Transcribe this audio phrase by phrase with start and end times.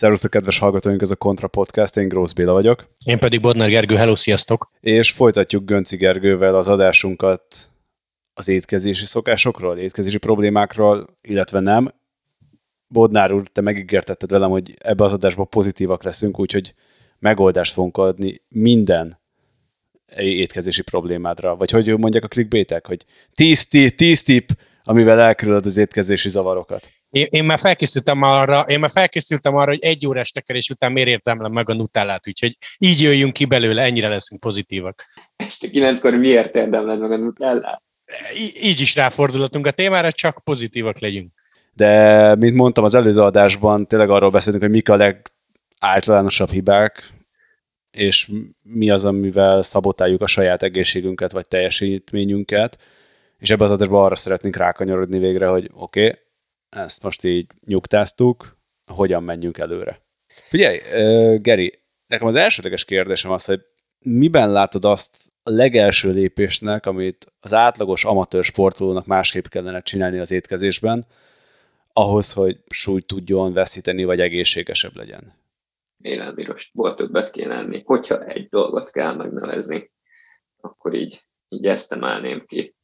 [0.00, 2.88] Szervusztok, kedves hallgatóink, ez a Kontra Podcast, én Grósz Béla vagyok.
[3.04, 4.70] Én pedig Bodnar Gergő, hello, sziasztok!
[4.80, 7.70] És folytatjuk Gönci Gergővel az adásunkat
[8.34, 11.94] az étkezési szokásokról, étkezési problémákról, illetve nem.
[12.86, 16.74] Bodnár úr, te megígértetted velem, hogy ebbe az adásban pozitívak leszünk, úgyhogy
[17.18, 19.20] megoldást fogunk adni minden
[20.16, 21.56] étkezési problémádra.
[21.56, 23.04] Vagy hogy mondják a clickbaitek, hogy
[23.34, 24.50] 10, 10 tip,
[24.82, 26.88] amivel elkerülöd az étkezési zavarokat.
[27.10, 31.08] Én, én, már felkészültem arra, én már felkészültem arra, hogy egy órás tekerés után miért
[31.08, 35.04] értem le meg a nutellát, úgyhogy így jöjjünk ki belőle, ennyire leszünk pozitívak.
[35.36, 37.82] Este kilenckor miért érdemled meg a nutellát?
[38.36, 41.32] Í- így is ráfordulhatunk a témára, csak pozitívak legyünk.
[41.72, 44.96] De, mint mondtam az előző adásban, tényleg arról beszélünk, hogy mik a
[45.80, 47.12] legáltalánosabb hibák,
[47.90, 48.30] és
[48.62, 52.78] mi az, amivel szabotáljuk a saját egészségünket, vagy teljesítményünket,
[53.38, 56.18] és ebben az adásban arra szeretnénk rákanyarodni végre, hogy oké, okay,
[56.70, 58.56] ezt most így nyugtáztuk,
[58.92, 60.00] hogyan menjünk előre.
[60.26, 60.78] Figyelj,
[61.38, 63.60] Geri, nekem az elsődleges kérdésem az, hogy
[64.04, 70.30] miben látod azt a legelső lépésnek, amit az átlagos amatőr sportolónak másképp kellene csinálni az
[70.30, 71.06] étkezésben,
[71.92, 75.32] ahhoz, hogy súlyt tudjon veszíteni, vagy egészségesebb legyen?
[76.02, 77.82] Élelmirostból többet kéne enni.
[77.84, 79.90] Hogyha egy dolgot kell megnevezni,
[80.60, 82.74] akkor így, így ezt emelném ki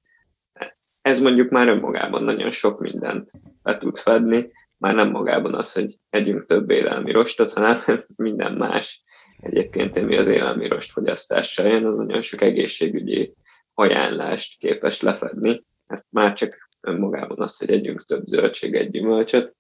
[1.07, 3.31] ez mondjuk már önmagában nagyon sok mindent
[3.63, 7.81] be tud fedni, már nem magában az, hogy együnk több élelmi rostot, hanem
[8.17, 9.03] minden más
[9.41, 13.35] egyébként, ami az élelmi rost fogyasztással jön, az nagyon sok egészségügyi
[13.75, 19.57] ajánlást képes lefedni, mert már csak önmagában az, hogy együnk több zöldséget, gyümölcsöt,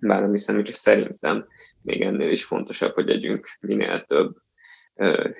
[0.00, 1.46] bár nem hiszem, hogy szerintem
[1.82, 4.36] még ennél is fontosabb, hogy együnk minél több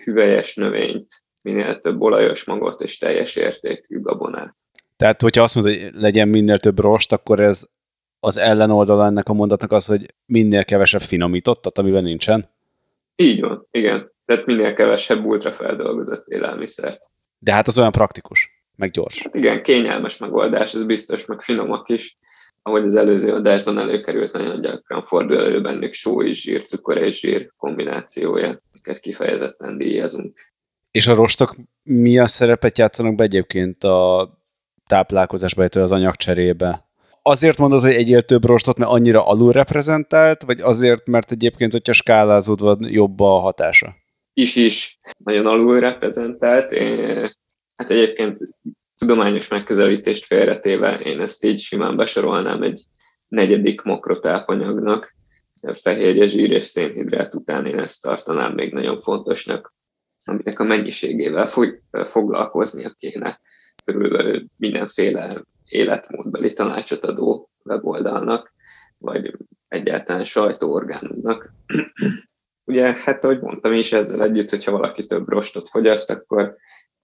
[0.05, 1.09] hüvelyes növényt,
[1.43, 4.59] minél több olajos magot és teljes értékű gabonát.
[5.01, 7.67] Tehát, hogyha azt mondod, hogy legyen minél több rost, akkor ez
[8.19, 12.51] az ellenoldala ennek a mondatnak az, hogy minél kevesebb finomítottat, amiben nincsen?
[13.17, 14.13] Így van, igen.
[14.25, 17.01] Tehát minél kevesebb ultrafeldolgozott élelmiszert.
[17.39, 19.23] De hát az olyan praktikus, meg gyors.
[19.23, 22.19] Hát igen, kényelmes megoldás, ez biztos, meg finomak is.
[22.63, 27.19] Ahogy az előző adásban előkerült, nagyon gyakran fordul elő bennük só és zsír, cukor és
[27.19, 30.39] zsír kombinációja, amiket kifejezetten díjazunk.
[30.91, 34.39] És a rostok milyen szerepet játszanak be egyébként a
[34.91, 36.89] táplálkozásba, illetve az anyagcserébe.
[37.23, 41.93] Azért mondod, hogy egyél több rostot, mert annyira alul reprezentált, vagy azért, mert egyébként, hogyha
[41.93, 43.95] skálázódva jobb a hatása?
[44.33, 46.73] Is is nagyon alul reprezentált.
[46.73, 47.31] Én,
[47.77, 48.39] hát egyébként
[48.99, 52.83] tudományos megközelítést félretéve én ezt így simán besorolnám egy
[53.29, 55.15] negyedik makrotápanyagnak,
[55.75, 59.75] fehérje, zsír és szénhidrát után én ezt tartanám még nagyon fontosnak,
[60.25, 61.51] aminek a mennyiségével
[62.11, 63.41] foglalkoznia kéne
[63.93, 68.53] körülbelül mindenféle életmódbeli tanácsot adó weboldalnak,
[68.99, 69.35] vagy
[69.69, 71.53] egyáltalán sajtóorgánunknak.
[72.71, 76.57] Ugye, hát ahogy mondtam is, ezzel együtt, hogyha valaki több rostot fogyaszt, akkor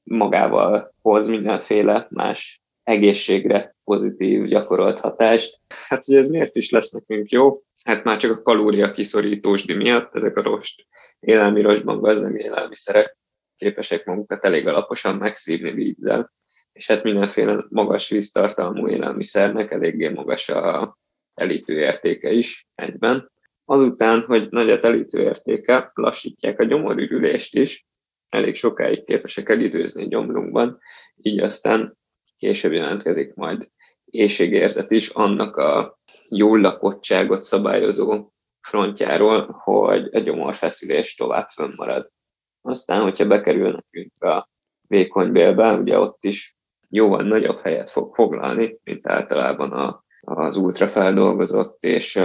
[0.03, 5.61] magával hoz mindenféle más egészségre pozitív gyakorolt hatást.
[5.89, 7.63] Hát, hogy ez miért is lesz nekünk jó?
[7.85, 10.87] Hát már csak a kalória kiszorítósdi miatt ezek a rost
[11.21, 13.17] élelmi rostban gazdag élelmiszerek
[13.57, 16.33] képesek magukat elég alaposan megszívni vízzel,
[16.77, 20.99] és hát mindenféle magas víztartalmú élelmiszernek eléggé magas a
[21.35, 23.31] telítő értéke is egyben.
[23.65, 27.87] Azután, hogy nagy a telítő értéke, lassítják a gyomorürülést is,
[28.29, 30.79] elég sokáig képesek elidőzni a gyomrunkban,
[31.17, 31.99] így aztán
[32.39, 33.71] később jelentkezik majd
[34.05, 35.99] éjségérzet is annak a
[36.29, 42.11] jól lakottságot szabályozó frontjáról, hogy a gyomorfeszülés tovább fönnmarad.
[42.61, 44.49] Aztán, hogyha bekerül nekünk a
[44.89, 46.56] vékonybélbe, ugye ott is
[46.97, 52.21] jóval nagyobb helyet fog foglalni, mint általában a, az ultrafeldolgozott és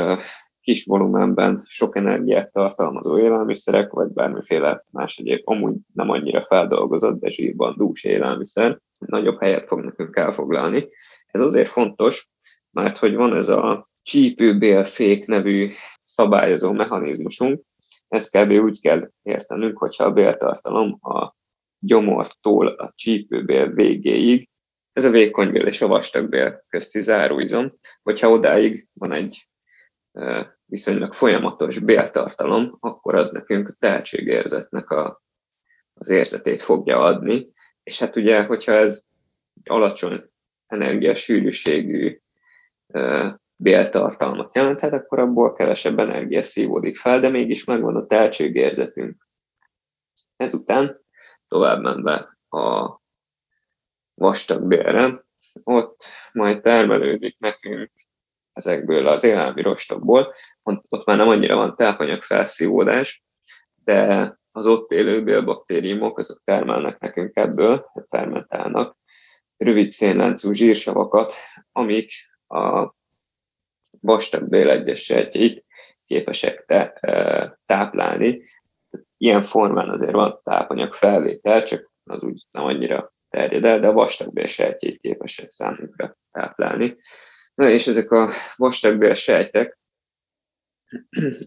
[0.62, 7.30] kis volumenben sok energiát tartalmazó élelmiszerek, vagy bármiféle más egyéb, amúgy nem annyira feldolgozott, de
[7.30, 10.88] zsírban dús élelmiszer, nagyobb helyet fog nekünk elfoglalni.
[11.28, 12.30] Ez azért fontos,
[12.72, 15.72] mert hogy van ez a csípőbélfék nevű
[16.04, 17.62] szabályozó mechanizmusunk,
[18.08, 18.52] ezt kb.
[18.52, 21.36] úgy kell értenünk, hogyha a béltartalom a
[21.80, 24.50] gyomortól a csípőbél végéig
[24.94, 27.74] ez a vékonybél és a vastagbél közti záróizom,
[28.04, 29.50] hogyha odáig van egy
[30.66, 35.22] viszonylag folyamatos béltartalom, akkor az nekünk a tehetségérzetnek a,
[35.94, 37.52] az érzetét fogja adni,
[37.84, 39.06] és hát ugye, hogyha ez
[39.64, 40.30] alacsony
[40.68, 42.22] energiasűrűségű
[43.56, 49.28] béltartalmat jelenthet, akkor abból kevesebb energia szívódik fel, de mégis megvan a tehetségérzetünk.
[50.36, 51.02] Ezután
[51.48, 53.01] tovább menve a
[54.22, 55.24] vastag bélre,
[55.64, 57.92] ott majd termelődik nekünk
[58.54, 60.34] ezekből az élelmi rostokból,
[60.90, 63.24] ott már nem annyira van tápanyag felszívódás,
[63.84, 68.98] de az ott élő bélbaktériumok, azok termelnek nekünk ebből, fermentálnak
[69.58, 71.34] rövid szénláncú zsírsavakat,
[71.72, 72.12] amik
[72.48, 72.94] a
[74.00, 75.66] vastag bél egyes sejtjeit
[76.06, 77.00] képesek te,
[77.66, 78.42] táplálni.
[79.18, 83.94] Ilyen formán azért van tápanyag felvétel, csak az úgy nem annyira terjed el, de a
[83.94, 86.98] vastagbél sejtjét képesek számunkra táplálni.
[87.54, 89.80] Na és ezek a vastagbél sejtek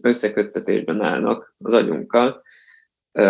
[0.01, 2.43] összeköttetésben állnak az agyunkkal,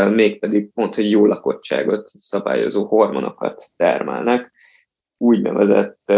[0.10, 4.52] mégpedig pont, hogy jó lakottságot szabályozó hormonokat termelnek,
[5.18, 6.12] úgynevezett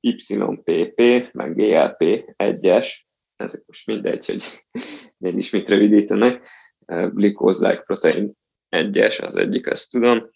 [0.00, 1.00] YPP,
[1.32, 3.00] meg GLP-1-es,
[3.36, 4.42] ezek most mindegy, hogy
[5.30, 6.48] én is mit rövidítenek,
[6.86, 8.32] glucose-like protein
[8.76, 10.30] 1-es, az egyik, ezt tudom.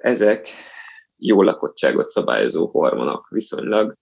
[0.00, 0.48] Ezek
[1.16, 3.96] jó lakottságot szabályozó hormonok viszonylag,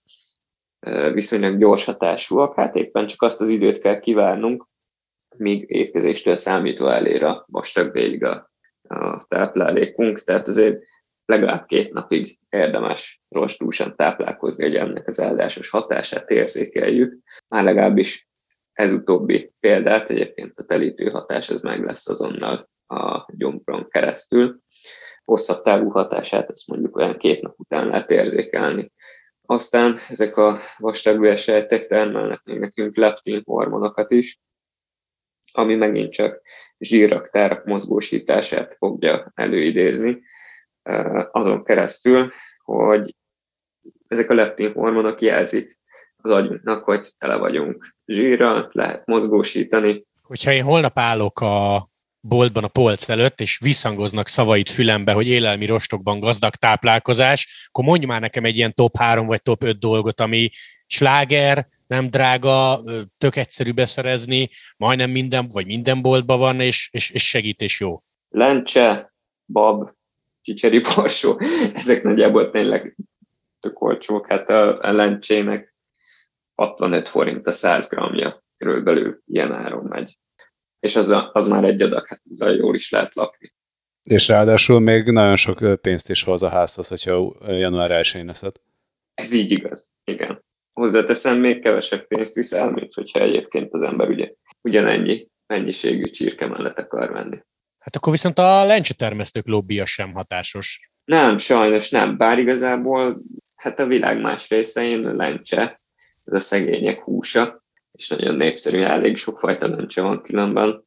[1.13, 4.67] viszonylag gyors hatásúak, hát éppen csak azt az időt kell kivárnunk,
[5.37, 8.51] míg étkezéstől számítva elér a vastag végig a,
[8.83, 10.83] a táplálékunk, tehát azért
[11.25, 17.19] legalább két napig érdemes rostúsan táplálkozni, hogy ennek az áldásos hatását érzékeljük.
[17.49, 18.29] Már legalábbis
[18.73, 24.61] ez utóbbi példát, egyébként a telítő hatás az meg lesz azonnal a gyomron keresztül.
[25.25, 28.93] Hosszabb távú hatását ezt mondjuk olyan két nap után lehet érzékelni.
[29.47, 34.41] Aztán ezek a vastagbélsejtek termelnek még nekünk leptin hormonokat is,
[35.53, 36.43] ami megint csak
[36.79, 40.23] zsírraktárak mozgósítását fogja előidézni,
[41.31, 42.33] azon keresztül,
[42.65, 43.15] hogy
[44.09, 45.79] ezek a leptin hormonok jelzik
[46.17, 50.07] az agyunknak, hogy tele vagyunk zsírral, lehet mozgósítani.
[50.23, 51.89] Hogyha én holnap állok a
[52.25, 58.07] boltban a polc előtt, és visszhangoznak szavait fülembe, hogy élelmi rostokban gazdag táplálkozás, akkor mondj
[58.07, 60.51] már nekem egy ilyen top 3 vagy top 5 dolgot, ami
[60.87, 62.83] sláger, nem drága,
[63.19, 68.03] tök egyszerű beszerezni, majdnem minden, vagy minden boltban van, és, és, és segít, és jó.
[68.29, 69.13] Lencse,
[69.47, 69.91] bab,
[70.43, 71.41] csicseri borsó,
[71.75, 72.97] ezek nagyjából tényleg
[73.61, 74.27] tök olcsók.
[74.27, 75.75] Hát a, a lencsének
[76.55, 80.19] 65 forint a 100 gramja, körülbelül ilyen áron megy.
[80.83, 83.53] És az, a, az már egy adag, hát ezzel jól is lehet lakni.
[84.03, 88.57] És ráadásul még nagyon sok pénzt is hoz a házhoz, hogyha január 1-én eszed.
[89.15, 90.45] Ez így igaz, igen.
[90.73, 96.79] Hozzáteszem, még kevesebb pénzt viszel, mint hogyha egyébként az ember ugye, ugyanennyi mennyiségű csirke mellett
[96.79, 97.39] akar venni.
[97.79, 100.91] Hát akkor viszont a lencsetermesztők lobbia sem hatásos.
[101.05, 102.17] Nem, sajnos nem.
[102.17, 103.23] Bár igazából
[103.55, 105.83] hát a világ más részein lencse,
[106.25, 107.62] ez a szegények húsa,
[107.93, 110.85] és nagyon népszerű, elég sokfajta lencse van különben.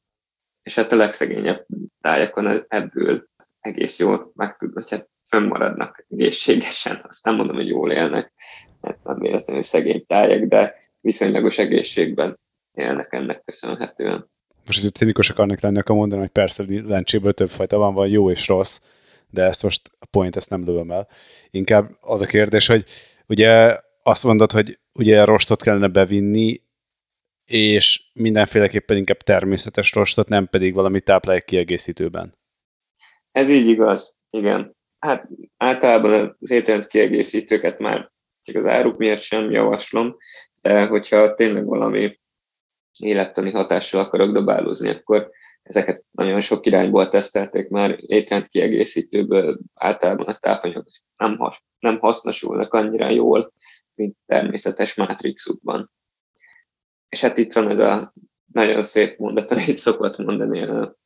[0.64, 1.66] És hát a legszegényebb
[2.02, 3.28] tájakon ebből
[3.60, 7.06] egész jól meg tud, hogy hát fönnmaradnak egészségesen.
[7.08, 8.34] Azt nem mondom, hogy jól élnek,
[8.82, 12.40] mert nem véletlenül szegény tájak, de viszonylagos egészségben
[12.72, 14.30] élnek ennek köszönhetően
[14.66, 18.32] most, hogy cinikus akarnak lenni, akkor mondanom, hogy persze lencséből több fajta van, van jó
[18.32, 18.82] és rossz,
[19.30, 21.08] de ezt most a point, ezt nem lövöm el.
[21.50, 22.84] Inkább az a kérdés, hogy
[23.28, 26.62] ugye azt mondod, hogy ugye rostot kellene bevinni,
[27.46, 32.34] és mindenféleképpen inkább természetes rostot, nem pedig valami táplálék kiegészítőben.
[33.32, 34.76] Ez így igaz, igen.
[35.00, 38.12] Hát általában az étrend kiegészítőket már
[38.44, 40.16] csak az áruk miatt sem javaslom,
[40.62, 42.20] de hogyha tényleg valami
[43.00, 45.30] élettani hatással akarok dobálózni, akkor
[45.62, 50.86] ezeket nagyon sok irányból tesztelték már, étrend kiegészítőből általában a tápanyagok
[51.18, 53.54] nem, has, nem hasznosulnak annyira jól,
[53.96, 55.92] mint természetes mátrixukban.
[57.16, 58.14] És hát itt van ez a
[58.52, 60.98] nagyon szép mondat, amit szokott mondani a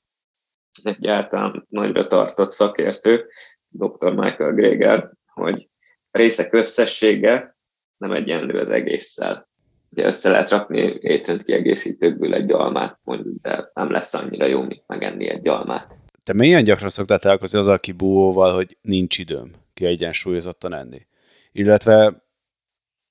[0.84, 3.26] egy általán nagyra tartott szakértő,
[3.68, 4.14] dr.
[4.14, 5.70] Michael Greger, hogy
[6.12, 7.58] a részek összessége
[7.98, 9.50] nem egyenlő az egésszel
[9.90, 14.84] ugye össze lehet rakni étrend kiegészítőkből egy almát, mondjuk, de nem lesz annyira jó, mint
[14.88, 15.98] megenni egy almát.
[16.24, 21.08] Te milyen gyakran szoktál találkozni az kibúvóval, hogy nincs időm kiegyensúlyozottan enni?
[21.52, 22.24] Illetve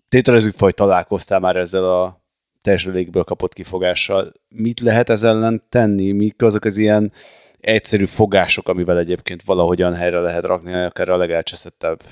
[0.09, 2.26] tételezzük fel, hogy találkoztál már ezzel a
[2.68, 4.32] teljes légből kapott kifogással.
[4.48, 6.12] Mit lehet ezzel ellen tenni?
[6.12, 7.12] Mik azok az ilyen
[7.60, 12.02] egyszerű fogások, amivel egyébként valahogyan helyre lehet rakni, akár a legelcseszettebb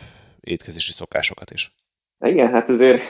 [0.40, 1.75] étkezési szokásokat is?
[2.18, 3.00] Igen, hát azért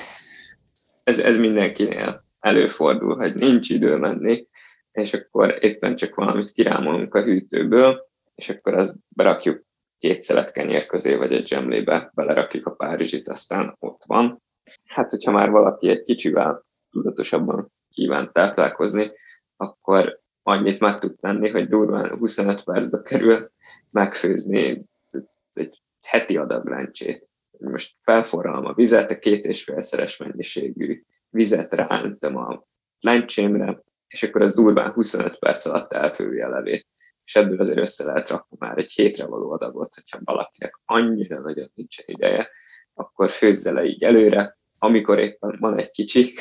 [1.02, 4.46] ez, ez mindenkinél előfordul, hogy nincs idő menni,
[4.92, 9.62] és akkor éppen csak valamit kirámolunk a hűtőből, és akkor azt berakjuk
[9.98, 14.42] két szelet kenyér közé, vagy egy zsemlébe, belerakjuk a párizsit, aztán ott van.
[14.84, 16.65] Hát, hogyha már valaki egy kicsivel
[16.96, 19.12] tudatosabban kíván táplálkozni,
[19.56, 23.50] akkor annyit meg tud tenni, hogy durván 25 percbe kerül
[23.90, 24.86] megfőzni
[25.52, 32.36] egy heti adag lencsét most felforralom a vizet, a két és félszeres mennyiségű vizet rántom
[32.36, 32.64] a
[33.00, 36.86] lencsémre, és akkor az durván 25 perc alatt elfővi a levét.
[37.24, 41.70] És ebből azért össze lehet rakni már egy hétre való adagot, hogyha valakinek annyira nagyon
[41.74, 42.48] nincs ideje,
[42.94, 46.34] akkor főzze le így előre, amikor éppen van egy kicsi,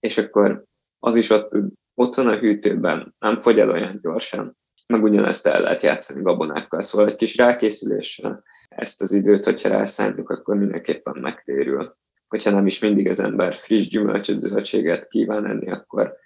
[0.00, 0.64] és akkor
[0.98, 1.52] az is ott,
[1.94, 6.82] ott van a hűtőben, nem fogy el olyan gyorsan, meg ugyanezt el lehet játszani gabonákkal,
[6.82, 11.96] szóval egy kis rákészüléssel ezt az időt, hogyha rászálljuk, akkor mindenképpen megtérül.
[12.28, 16.16] Hogyha nem is mindig az ember friss gyümölcsöt, zöldséget kíván enni, akkor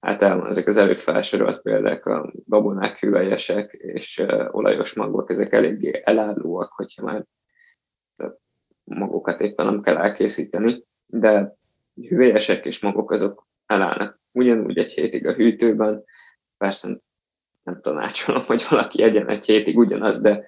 [0.00, 6.72] általában ezek az előbb felsorolt példák, a gabonák, hüvelyesek és olajos magok, ezek eléggé elállóak,
[6.72, 7.24] hogyha már
[8.84, 11.56] magokat éppen nem kell elkészíteni, de
[12.06, 16.04] hüvelyesek és magok azok elállnak ugyanúgy egy hétig a hűtőben,
[16.56, 17.00] persze
[17.62, 20.44] nem tanácsolom, hogy valaki egyen egy hétig ugyanaz, de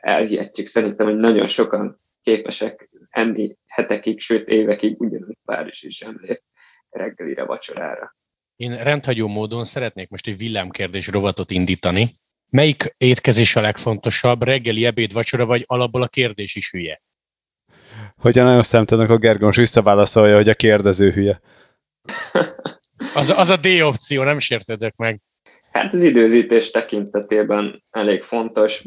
[0.00, 6.42] elhihetjük szerintem, hogy nagyon sokan képesek enni hetekig, sőt évekig ugyanúgy Párizsi zsemlét
[6.90, 8.16] reggelire, vacsorára.
[8.56, 12.18] Én rendhagyó módon szeretnék most egy villámkérdés rovatot indítani.
[12.50, 17.02] Melyik étkezés a legfontosabb, reggeli, ebéd, vacsora, vagy alapból a kérdés is hülye?
[18.20, 21.40] Hogyha nagyon szemtelenek, a Gergons visszaválaszolja, hogy a kérdező hülye.
[23.14, 25.20] az, az a D opció, nem sértődök meg.
[25.70, 28.84] Hát az időzítés tekintetében elég fontos.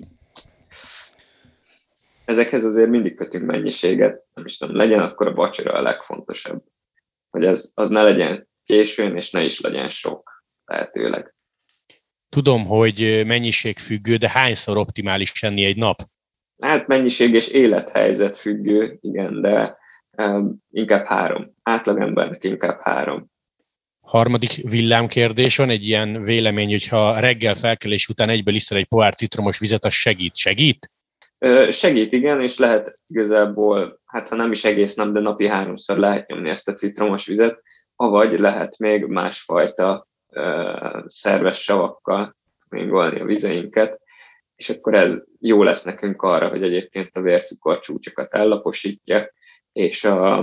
[2.25, 6.63] Ezekhez azért mindig kötünk mennyiséget, nem is tudom, legyen akkor a vacsora a legfontosabb.
[7.29, 11.35] Hogy ez, az ne legyen későn, és ne is legyen sok lehetőleg.
[12.29, 16.01] Tudom, hogy mennyiség függő, de hányszor optimális enni egy nap?
[16.61, 19.77] Hát mennyiség és élethelyzet függő, igen, de
[20.17, 21.55] um, inkább három.
[21.63, 23.25] Átlagembernek inkább három.
[24.01, 29.59] Harmadik villámkérdés van, egy ilyen vélemény, hogyha reggel felkelés után egyből iszol egy pohár citromos
[29.59, 30.35] vizet, az segít.
[30.35, 30.91] Segít?
[31.69, 36.27] Segít, igen, és lehet igazából, hát ha nem is egész nap, de napi háromszor lehet
[36.27, 37.61] nyomni ezt a citromos vizet,
[37.95, 40.07] avagy lehet még másfajta
[41.07, 42.35] szerves savakkal
[42.69, 44.01] mingolni a vizeinket,
[44.57, 49.31] és akkor ez jó lesz nekünk arra, hogy egyébként a vércukorcsúcsokat ellaposítja,
[49.71, 50.37] és a,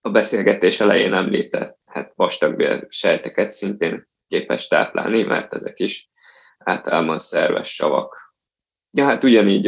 [0.00, 6.10] a beszélgetés elején említett hát vastagbél sejteket szintén képes táplálni, mert ezek is
[6.58, 8.34] általában szerves savak.
[8.90, 9.66] Ja, hát ugyanígy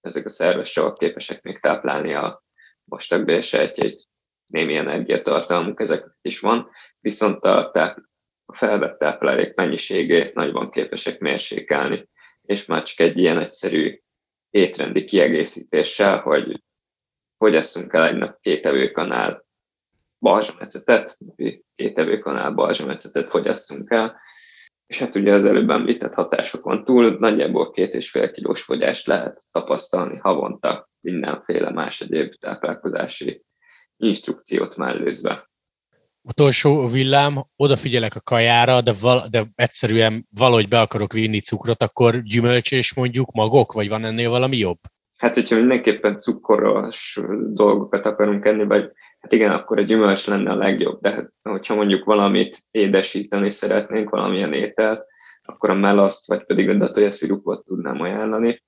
[0.00, 2.44] ezek a szerves savak képesek még táplálni a
[2.84, 4.02] vastagbél sejtjeit.
[4.46, 7.98] Némi energiatartalmuk ezek is van, viszont a, táp,
[8.44, 12.08] a felvett táplálék mennyiségét nagyban képesek mérsékelni,
[12.46, 14.00] és már csak egy ilyen egyszerű
[14.50, 16.62] étrendi kiegészítéssel, hogy
[17.38, 19.44] fogyasszunk el egy nap két evőkanál
[20.18, 21.18] balzsamecetet,
[21.74, 24.20] két evőkanál balzsamecetet fogyasszunk el,
[24.86, 29.42] és hát ugye az előbb említett hatásokon túl nagyjából két és fél kilós fogyást lehet
[29.50, 33.42] tapasztalni havonta mindenféle más egyéb táplálkozási
[33.96, 35.50] instrukciót mellőzve.
[36.28, 42.22] Utolsó villám, odafigyelek a kajára, de, val- de egyszerűen valahogy be akarok vinni cukrot, akkor
[42.22, 44.78] gyümölcs és mondjuk magok, vagy van ennél valami jobb?
[45.16, 50.56] Hát, hogyha mindenképpen cukoros dolgokat akarunk enni, vagy hát igen, akkor a gyümölcs lenne a
[50.56, 55.04] legjobb, de hát, hogyha mondjuk valamit édesíteni szeretnénk, valamilyen ételt,
[55.42, 58.62] akkor a melaszt, vagy pedig a datója szirupot tudnám ajánlani.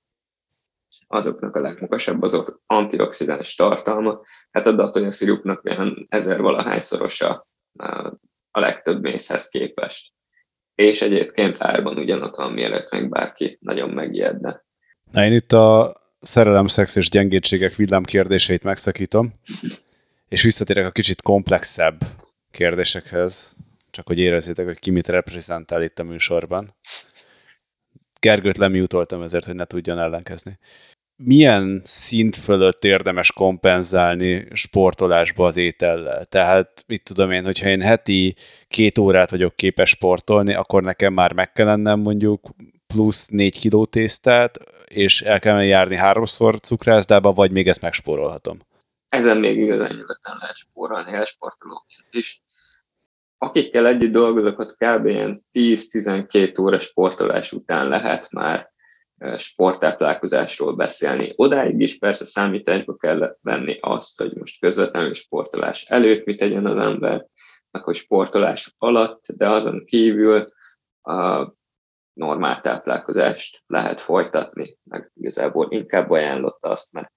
[1.07, 4.21] Azoknak a legmagasabb az antioxidáns tartalma.
[4.51, 7.47] Hát a datója szirupnak ilyen ezer valahányszorosa
[8.51, 10.13] a legtöbb mészhez képest.
[10.75, 14.65] És egyébként árban ugyanott van, mielőtt meg bárki nagyon megijedne.
[15.13, 19.33] Na én itt a szerelem, szex és gyengétségek villámkérdéseit megszakítom,
[20.29, 22.01] és visszatérek a kicsit komplexebb
[22.51, 23.57] kérdésekhez,
[23.91, 26.75] csak hogy érezzétek, hogy ki mit reprezentál itt a műsorban.
[28.27, 30.59] Gergőt lemiutoltam ezért, hogy ne tudjon ellenkezni.
[31.23, 36.25] Milyen szint fölött érdemes kompenzálni sportolásba az étellel?
[36.25, 38.37] Tehát, mit tudom én, hogyha én heti
[38.69, 42.49] két órát vagyok képes sportolni, akkor nekem már meg kell lennem mondjuk
[42.87, 48.59] plusz négy kiló tésztát, és el kellene járni háromszor cukrászdába, vagy még ezt megspórolhatom?
[49.09, 52.41] Ezen még igazán nyugodtan lehet spórolni elsportolóként is.
[53.39, 55.09] Akikkel együtt dolgozok, ott kb.
[55.53, 58.73] 10-12 óra sportolás után lehet már
[59.39, 61.33] sporttáplálkozásról beszélni.
[61.37, 66.79] Odáig is persze számításba kell venni azt, hogy most közvetlenül sportolás előtt mit tegyen az
[66.79, 67.27] ember,
[67.71, 70.53] meg hogy sportolás alatt, de azon kívül
[71.03, 71.53] a
[72.13, 77.13] normál táplálkozást lehet folytatni, meg igazából inkább ajánlotta azt, mert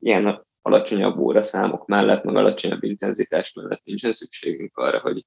[0.00, 5.24] ilyen alacsonyabb óra számok mellett, meg alacsonyabb intenzitás mellett nincsen szükségünk arra, hogy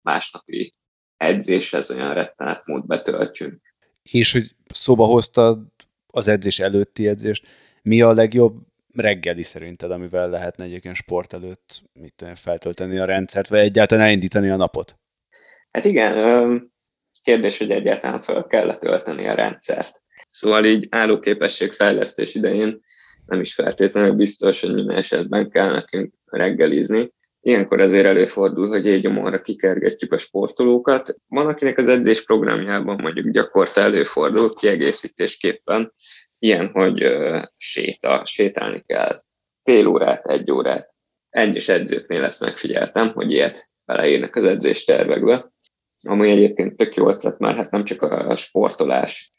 [0.00, 0.74] másnapi
[1.16, 3.74] edzéshez olyan rettenet mód betöltsünk.
[4.02, 5.58] És hogy szóba hoztad
[6.06, 7.46] az edzés előtti edzést,
[7.82, 8.56] Mi a legjobb
[8.94, 14.48] reggeli szerinted, amivel lehetne egyébként sport előtt mit tudom, feltölteni a rendszert, vagy egyáltalán elindítani
[14.48, 14.98] a napot?
[15.70, 16.72] Hát igen,
[17.22, 20.02] kérdés, hogy egyáltalán fel kell tölteni a rendszert.
[20.28, 22.80] Szóval így állóképességfejlesztés idején
[23.26, 27.12] nem is feltétlenül biztos, hogy minden esetben kell nekünk reggelizni.
[27.40, 31.16] Ilyenkor azért előfordul, hogy egy gyomorra kikergetjük a sportolókat.
[31.28, 35.92] Van, akinek az edzés programjában mondjuk gyakorta előfordul kiegészítésképpen,
[36.38, 39.22] ilyen, hogy uh, séta, sétálni kell
[39.64, 40.94] fél órát, egy órát.
[41.30, 45.52] Egyes edzőknél ezt megfigyeltem, hogy ilyet beleírnak az edzés tervekbe.
[46.00, 49.32] Ami egyébként tök jó ötlet, mert hát nem csak a sportolás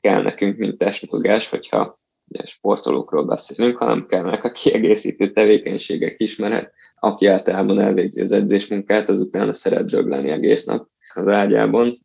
[0.00, 1.99] kell nekünk, mint testmozgás, hogyha
[2.30, 8.32] ugye, sportolókról beszélünk, hanem kellnek a kiegészítő tevékenységek is, mert hát, aki általában elvégzi az
[8.32, 11.98] edzésmunkát, az utána szeret dögleni egész nap az ágyában.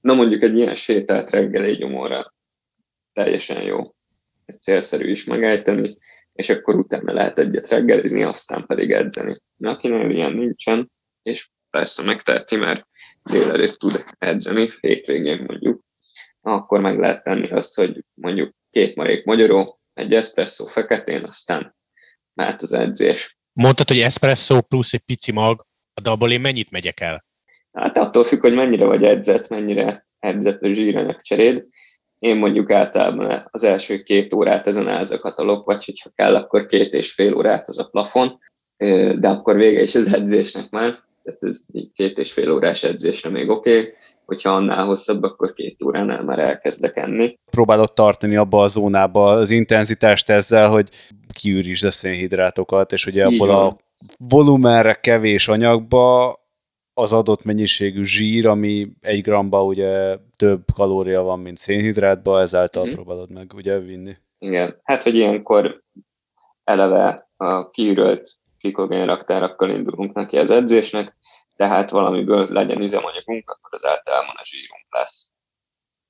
[0.00, 2.34] Na mondjuk egy ilyen sétát reggel egy gyomorra
[3.12, 3.94] teljesen jó,
[4.46, 5.96] egy célszerű is megejteni,
[6.32, 9.40] és akkor utána lehet egyet reggelizni, aztán pedig edzeni.
[9.56, 10.90] Na, akinél ilyen nincsen,
[11.22, 12.86] és persze megteheti, mert
[13.22, 15.84] délelőtt tud edzeni, hétvégén mondjuk,
[16.40, 21.76] akkor meg lehet tenni azt, hogy mondjuk két marék magyaró, egy espresszó feketén, aztán
[22.34, 23.38] mehet az edzés.
[23.52, 25.66] Mondtad, hogy espresszó plusz egy pici mag,
[26.02, 27.24] de abból én mennyit megyek el?
[27.72, 31.64] Hát attól függ, hogy mennyire vagy edzett, mennyire edzett a zsíranyag cseréd.
[32.18, 37.12] Én mondjuk általában az első két órát ezen elzakatolok, vagy hogyha kell, akkor két és
[37.12, 38.38] fél órát az a plafon,
[39.18, 41.64] de akkor vége is az edzésnek már, tehát ez
[41.94, 46.38] két és fél órás edzésre még oké, okay hogyha annál hosszabb, akkor két óránál már
[46.38, 47.38] elkezdek enni.
[47.50, 50.88] Próbálod tartani abba a zónába az intenzitást ezzel, hogy
[51.32, 53.76] kiűrítsd a szénhidrátokat, és ugye abból a
[54.18, 56.36] volumenre kevés anyagba
[56.94, 62.94] az adott mennyiségű zsír, ami egy gramba ugye több kalória van, mint szénhidrátba, ezáltal mm-hmm.
[62.94, 64.16] próbálod meg ugye vinni.
[64.38, 65.82] Igen, hát hogy ilyenkor
[66.64, 68.38] eleve a kiürölt
[68.88, 71.16] raktárakkal indulunk neki az edzésnek,
[71.56, 75.32] tehát valamiből legyen üzemanyagunk, akkor az általában a zsírunk lesz.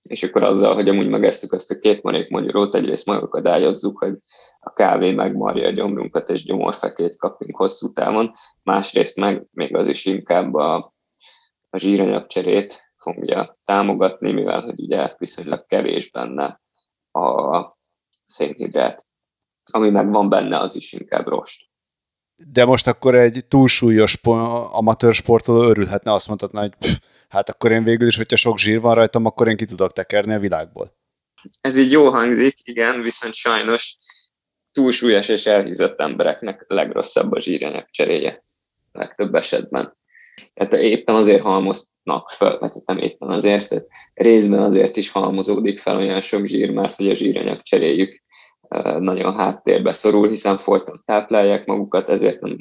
[0.02, 4.18] És akkor azzal, hogy amúgy megesszük azt a két marék magyarót, egyrészt megakadályozzuk, hogy
[4.60, 10.04] a kávé megmarja a gyomrunkat, és gyomorfekét kapunk hosszú távon, másrészt meg még az is
[10.04, 10.94] inkább a,
[11.70, 16.60] a zsíranyagcserét fogja támogatni, mivel hogy ugye viszonylag kevés benne
[17.12, 17.76] a
[18.26, 19.06] szénhidrát.
[19.64, 21.72] Ami meg van benne, az is inkább rost
[22.52, 24.18] de most akkor egy túlsúlyos
[24.72, 26.96] amatőr sportoló örülhetne, azt mondhatná, hogy pff,
[27.28, 30.34] hát akkor én végül is, hogyha sok zsír van rajtam, akkor én ki tudok tekerni
[30.34, 30.96] a világból.
[31.60, 33.96] Ez így jó hangzik, igen, viszont sajnos
[34.72, 38.44] túlsúlyos és elhízott embereknek legrosszabb a zsíranyag cseréje
[38.92, 39.96] legtöbb esetben.
[40.54, 45.96] Tehát éppen azért halmoznak fel, vagy nem éppen azért, tehát részben azért is halmozódik fel
[45.96, 48.22] olyan sok zsír, mert hogy a zsíranyag cseréjük
[48.98, 52.58] nagyon háttérbe szorul, hiszen folyton táplálják magukat, ezért nem,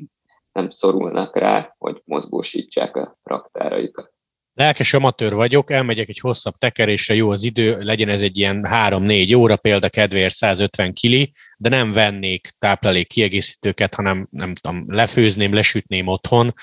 [0.51, 4.11] nem szorulnak rá, hogy mozgósítsák a raktáraikat.
[4.55, 9.37] Lelkes amatőr vagyok, elmegyek egy hosszabb tekerésre, jó az idő, legyen ez egy ilyen 3-4
[9.37, 16.07] óra, példa kedvéért 150 kili, de nem vennék táplálék kiegészítőket, hanem nem tudom, lefőzném, lesütném
[16.07, 16.53] otthon.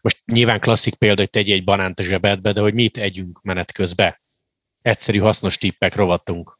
[0.00, 3.72] Most nyilván klasszik példa, hogy tegy egy banánt a zsebedbe, de hogy mit együnk menet
[3.72, 4.20] közben.
[4.82, 6.58] Egyszerű, hasznos tippek rovattunk.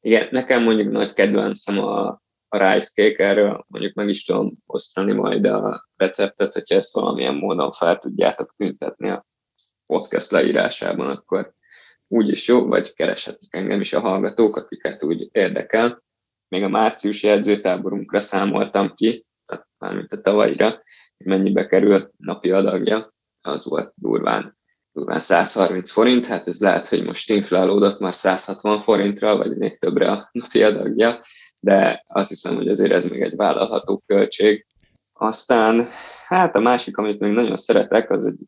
[0.00, 2.06] Igen, nekem mondjuk nagy kedvencem a,
[2.48, 7.34] a rice cake, erről mondjuk meg is tudom osztani majd a receptet, hogyha ezt valamilyen
[7.34, 9.26] módon fel tudjátok tüntetni a
[9.86, 11.54] podcast leírásában, akkor
[12.08, 16.02] úgyis jó, vagy kereshetik engem is a hallgatók, akiket úgy érdekel.
[16.48, 20.70] Még a márciusi edzőtáborunkra számoltam ki, tehát mármint a tavalyra,
[21.16, 24.60] hogy mennyibe kerül napi adagja, az volt durván
[24.94, 30.28] 130 forint, hát ez lehet, hogy most inflálódott már 160 forintra, vagy még többre a
[30.32, 31.24] napi adagja,
[31.58, 34.66] de azt hiszem, hogy azért ez még egy vállalható költség.
[35.12, 35.88] Aztán,
[36.26, 38.38] hát a másik, amit még nagyon szeretek, az egy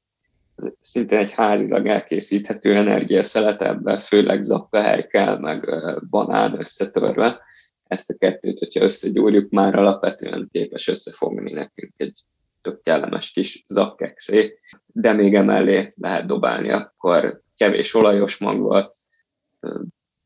[0.56, 5.68] az szintén egy házilag elkészíthető energiaszelet, ebben főleg zappehely kell, meg
[6.10, 7.40] banán összetörve.
[7.86, 12.18] Ezt a kettőt, hogyha összegyúrjuk, már alapvetően képes összefogni nekünk egy
[12.64, 18.96] tök kellemes kis zakkekszé, de még emellé lehet dobálni akkor kevés olajos magot,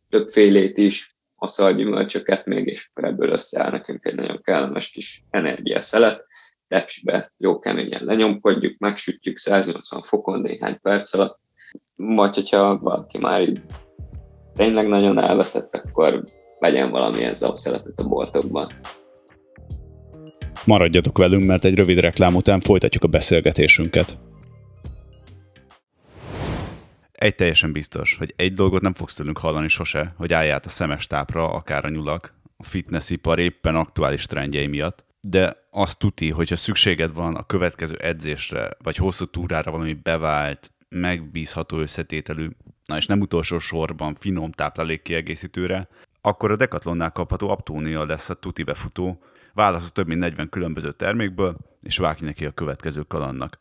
[0.08, 6.26] többfélét is, aszalgyümölcsöket még, és akkor ebből összeáll nekünk egy nagyon kellemes kis energiaszelet.
[6.68, 11.40] Tepsibe jó keményen lenyomkodjuk, megsütjük 180 fokon néhány perc alatt,
[11.96, 13.60] vagy hogyha valaki már így
[14.54, 16.24] tényleg nagyon elveszett, akkor
[16.58, 18.68] vegyen valamilyen zapszeletet a boltokban.
[20.68, 24.18] Maradjatok velünk, mert egy rövid reklám után folytatjuk a beszélgetésünket.
[27.12, 31.06] Egy teljesen biztos, hogy egy dolgot nem fogsz tőlünk hallani sose, hogy állj a szemes
[31.06, 37.14] tápra, akár a nyulak, a fitnessipar éppen aktuális trendjei miatt, de azt tuti, hogyha szükséged
[37.14, 42.48] van a következő edzésre, vagy hosszú túrára valami bevált, megbízható összetételű,
[42.84, 45.88] na és nem utolsó sorban finom táplálék kiegészítőre,
[46.20, 49.20] akkor a Decathlonnál kapható Aptónia lesz a tuti befutó,
[49.58, 53.60] válasz több mint 40 különböző termékből, és vágj neki a következő kalannak.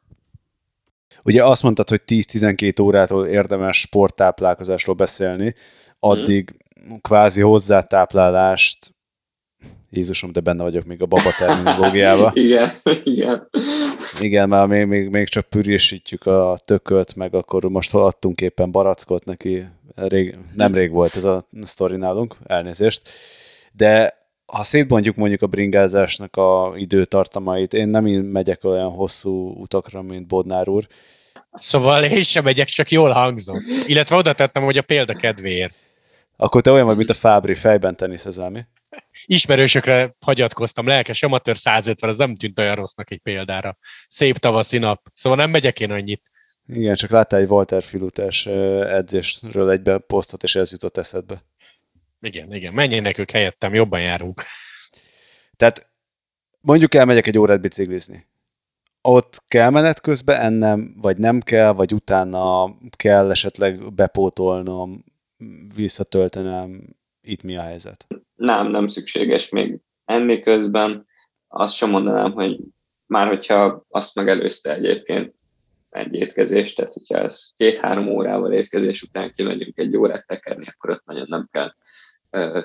[1.23, 5.55] Ugye azt mondtad, hogy 10-12 órától érdemes sporttáplálkozásról beszélni,
[5.99, 6.55] addig
[6.89, 6.95] mm.
[7.01, 8.95] kvázi hozzátáplálást
[9.89, 12.31] Jézusom, de benne vagyok még a baba terminológiába.
[12.45, 12.69] igen,
[13.03, 13.49] igen.
[14.19, 19.25] Igen, már még, még, még csak pürésítjük a tököt, meg akkor most adtunk éppen barackot
[19.25, 19.65] neki.
[19.95, 23.09] Rég, nem rég volt ez a sztori nálunk, elnézést.
[23.71, 24.16] De
[24.47, 30.27] ha szétbontjuk mondjuk a bringázásnak a időtartamait, én nem én megyek olyan hosszú utakra, mint
[30.27, 30.87] Bodnár úr.
[31.51, 33.57] Szóval én sem megyek, csak jól hangzom.
[33.85, 35.73] Illetve oda tettem, hogy a példa kedvéért.
[36.35, 38.59] Akkor te olyan vagy, mint a Fábri, fejben teniszezel, mi?
[39.25, 43.77] ismerősökre hagyatkoztam, lelkes amatőr 150, az nem tűnt olyan rossznak egy példára.
[44.07, 46.31] Szép tavaszi nap, szóval nem megyek én annyit.
[46.67, 51.43] Igen, csak láttál egy Walter Filutás edzésről egybe posztot, és ez jutott eszedbe.
[52.19, 54.41] Igen, igen, menjenek ők helyettem, jobban járunk.
[55.55, 55.91] Tehát
[56.61, 58.27] mondjuk elmegyek egy órát biciklizni.
[59.01, 65.03] Ott kell menet közben ennem, vagy nem kell, vagy utána kell esetleg bepótolnom,
[65.75, 68.07] visszatöltenem, itt mi a helyzet?
[68.35, 71.05] Nem, nem szükséges még enni közben.
[71.47, 72.59] Azt sem mondanám, hogy
[73.05, 75.35] már hogyha azt megelőzte egyébként
[75.89, 81.05] egy étkezést, tehát hogyha ez két-három órával étkezés után kimegyünk egy órát tekerni, akkor ott
[81.05, 81.73] nagyon nem kell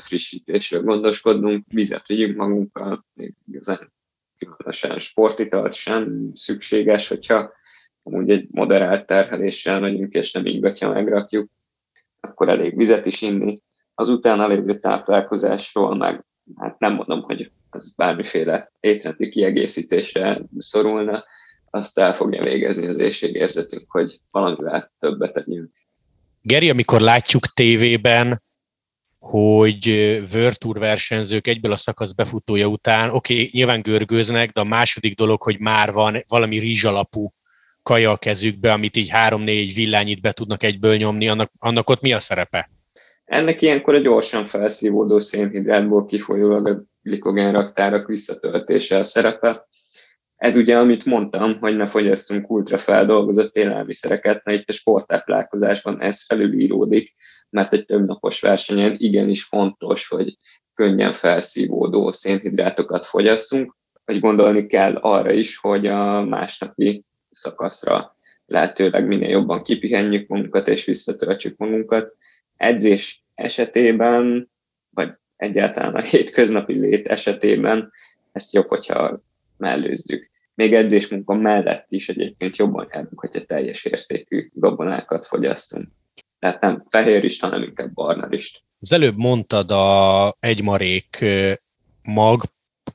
[0.03, 3.93] frissítésről gondoskodnunk, vizet vigyünk magunkkal, még igazán
[4.39, 7.53] különösen sportitalt sem szükséges, hogyha
[8.03, 11.51] amúgy egy moderált terheléssel megyünk, és nem ingatja megrakjuk,
[12.21, 13.63] akkor elég vizet is inni,
[13.95, 16.25] az utána lévő táplálkozásról meg
[16.57, 21.25] hát nem mondom, hogy ez bármiféle étrendi kiegészítésre szorulna,
[21.71, 25.71] azt el fogja végezni az éjségérzetünk, hogy valamivel többet tegyünk.
[26.41, 28.43] Geri, amikor látjuk tévében,
[29.23, 30.21] hogy
[30.59, 35.43] Tour versenyzők egyből a szakasz befutója után, oké, okay, nyilván görgőznek, de a második dolog,
[35.43, 37.33] hogy már van valami rizsalapú
[37.83, 42.13] kaja a kezükbe, amit így három-négy villányit be tudnak egyből nyomni, annak, annak ott mi
[42.13, 42.71] a szerepe?
[43.25, 49.67] Ennek ilyenkor a gyorsan felszívódó szénhidrátból kifolyólag a glikogén raktárak visszatöltése a szerepe.
[50.37, 57.15] Ez ugye, amit mondtam, hogy ne fogyasszunk ultrafeldolgozott élelmiszereket, mert itt a sportáplálkozásban ez felülíródik,
[57.53, 60.39] mert egy többnapos versenyen igenis fontos, hogy
[60.75, 69.29] könnyen felszívódó szénhidrátokat fogyasszunk, vagy gondolni kell arra is, hogy a másnapi szakaszra lehetőleg minél
[69.29, 72.17] jobban kipihenjük magunkat és visszatöltsük magunkat.
[72.57, 74.51] Edzés esetében,
[74.91, 77.93] vagy egyáltalán a hétköznapi lét esetében
[78.33, 79.23] ezt jobb, hogyha
[79.57, 80.31] mellőzzük.
[80.55, 85.89] Még edzésmunka mellett is egyébként jobban járunk, hogyha teljes értékű gabonákat fogyasztunk.
[86.43, 88.63] Tehát nem fehér is, hanem inkább barna is.
[88.81, 91.25] Az előbb mondtad a egymarék
[92.03, 92.43] mag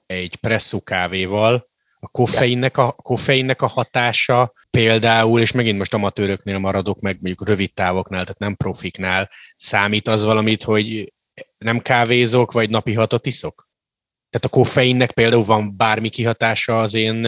[0.05, 1.67] egy presszó kávéval,
[1.99, 7.73] a koffeinnek a, koffeinnek a hatása például, és megint most amatőröknél maradok, meg mondjuk rövid
[7.73, 11.13] távoknál, tehát nem profiknál, számít az valamit, hogy
[11.57, 13.69] nem kávézok, vagy napi hatot iszok?
[14.29, 17.27] Tehát a koffeinnek például van bármi kihatása az én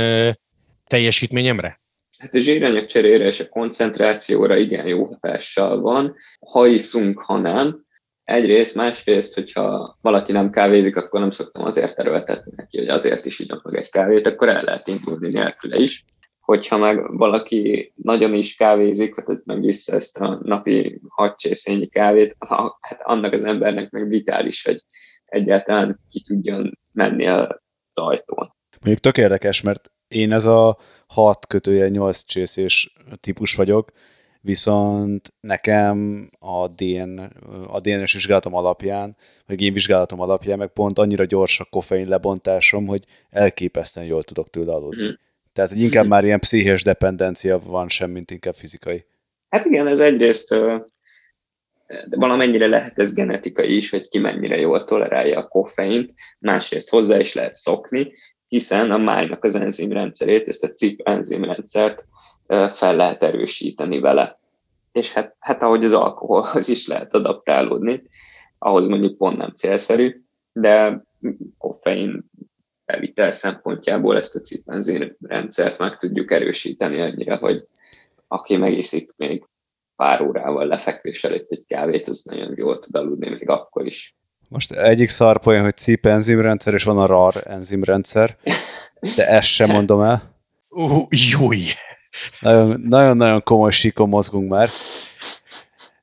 [0.88, 1.80] teljesítményemre?
[2.20, 6.16] Hát a zsíranyag cserére és a koncentrációra igen jó hatással van.
[6.52, 7.88] Ha iszunk, ha nem,
[8.30, 13.40] Egyrészt, másrészt, hogyha valaki nem kávézik, akkor nem szoktam azért erőltetni neki, hogy azért is
[13.40, 16.06] igyon meg egy kávét, akkor el lehet indulni nélküle is.
[16.40, 22.36] Hogyha meg valaki nagyon is kávézik, hát meg vissza ezt a napi hat csészényi kávét,
[22.82, 24.84] hát annak az embernek meg vitális, hogy
[25.26, 27.48] egyáltalán ki tudjon menni az
[27.94, 28.54] ajtón.
[28.72, 30.78] Mondjuk tök érdekes, mert én ez a
[31.10, 33.92] 6 kötője 8 csészés típus vagyok,
[34.42, 37.20] viszont nekem a, DN,
[37.68, 39.16] a DNS vizsgálatom alapján,
[39.48, 44.50] vagy én vizsgálatom alapján meg pont annyira gyors a koffein lebontásom, hogy elképesztően jól tudok
[44.50, 45.08] tőle aludni.
[45.08, 45.12] Mm.
[45.54, 49.06] Tehát, hogy inkább már ilyen pszichés dependencia van sem, mint inkább fizikai.
[49.50, 50.56] Hát igen, ez egyrészt
[52.08, 57.20] de valamennyire lehet ez genetikai is, hogy ki mennyire jól tolerálja a koffeint, másrészt hozzá
[57.20, 58.14] is lehet szokni,
[58.50, 62.06] hiszen a májnak az enzimrendszerét, ezt a CIP enzimrendszert
[62.48, 64.40] fel lehet erősíteni vele.
[64.92, 68.04] És hát, hát ahogy az alkoholhoz is lehet adaptálódni,
[68.58, 71.04] ahhoz mondjuk pont nem célszerű, de
[71.58, 72.30] koffein
[72.86, 77.68] bevitel szempontjából ezt a cipenzin rendszert meg tudjuk erősíteni annyira, hogy
[78.28, 79.46] aki megiszik még
[79.96, 84.16] pár órával lefekvés előtt egy kávét, az nagyon jól tud aludni még akkor is.
[84.50, 88.38] Most egyik szarpolyam, hogy CIP enzimrendszer, és van a RAR enzimrendszer,
[89.16, 90.36] de ezt sem mondom el.
[90.70, 91.64] Uh, júj!
[92.76, 94.70] Nagyon-nagyon komoly síkon mozgunk már.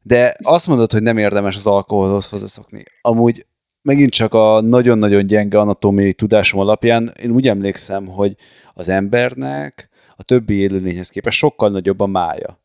[0.03, 2.85] De azt mondod, hogy nem érdemes az alkoholhoz hozzászokni.
[3.01, 3.47] Amúgy
[3.83, 8.37] megint csak a nagyon-nagyon gyenge anatómiai tudásom alapján én úgy emlékszem, hogy
[8.75, 12.61] az embernek a többi élőlényhez képest sokkal nagyobb a mája.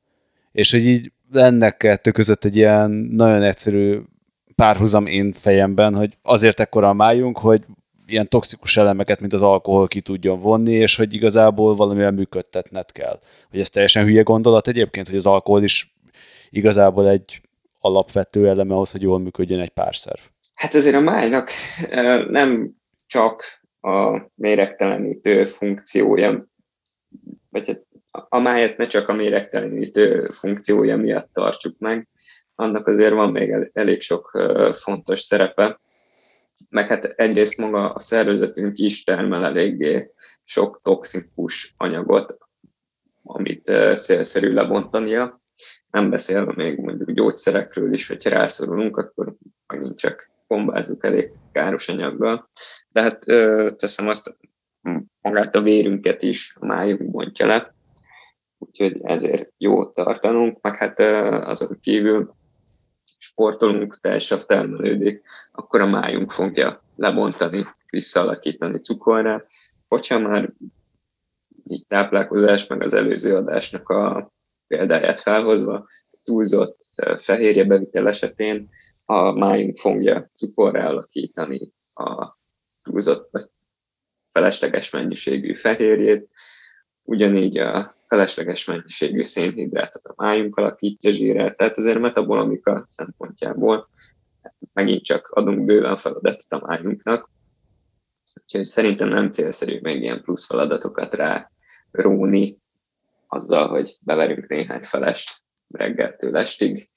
[0.51, 3.99] És hogy így ennek kettő között egy ilyen nagyon egyszerű
[4.61, 7.63] párhuzam én fejemben, hogy azért ekkora a májunk, hogy
[8.05, 13.19] ilyen toxikus elemeket, mint az alkohol ki tudjon vonni, és hogy igazából valamivel működtetned kell.
[13.49, 15.95] Hogy ez teljesen hülye gondolat egyébként, hogy az alkohol is
[16.49, 17.41] igazából egy
[17.79, 20.19] alapvető eleme ahhoz, hogy jól működjön egy párszerv.
[20.53, 21.49] Hát azért a májnak
[22.29, 22.71] nem
[23.07, 26.45] csak a méregtelenítő funkciója,
[27.49, 27.85] vagy hát
[28.29, 32.07] a májat ne csak a méregtelenítő funkciója miatt tartsuk meg,
[32.61, 34.31] annak azért van még elég sok
[34.81, 35.79] fontos szerepe,
[36.69, 40.11] meg hát egyrészt maga a szervezetünk is termel eléggé
[40.43, 42.37] sok toxikus anyagot,
[43.23, 43.71] amit
[44.01, 45.41] célszerű lebontania.
[45.91, 49.35] Nem beszélve még mondjuk gyógyszerekről is, hogyha rászorulunk, akkor
[49.67, 52.49] megint csak bombázzuk elég káros anyaggal.
[52.89, 53.19] De hát
[53.77, 54.37] teszem azt,
[55.21, 57.75] magát a vérünket is a májunk bontja le,
[58.57, 60.99] úgyhogy ezért jó tartanunk, meg hát
[61.47, 62.33] azon kívül
[63.21, 69.45] sportolunk, teljesabb termelődik, akkor a májunk fogja lebontani, visszaalakítani cukorra.
[69.87, 70.53] Hogyha már
[71.67, 74.31] így táplálkozás, meg az előző adásnak a
[74.67, 75.87] példáját felhozva,
[76.23, 76.79] túlzott
[77.19, 78.69] fehérje bevitel esetén
[79.05, 82.37] a májunk fogja cukorra alakítani a
[82.83, 83.49] túlzott vagy
[84.29, 86.29] felesleges mennyiségű fehérjét,
[87.03, 93.89] ugyanígy a felesleges mennyiségű szénhidrátot a májunk alakítja zsírrel, tehát azért metabolamika szempontjából
[94.73, 97.29] megint csak adunk bőven feladatot a májunknak,
[98.41, 101.51] úgyhogy szerintem nem célszerű még ilyen plusz feladatokat rá
[101.91, 102.59] róni
[103.27, 106.89] azzal, hogy beverünk néhány felest reggeltől estig.